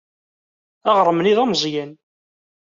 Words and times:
Aɣrem-nni 0.89 1.33
d 1.37 1.39
ameẓyan. 1.43 1.91